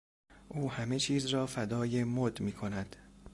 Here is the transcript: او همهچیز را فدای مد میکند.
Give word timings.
او 0.49 0.71
همهچیز 0.71 1.25
را 1.25 1.45
فدای 1.47 2.03
مد 2.03 2.39
میکند. 2.39 2.95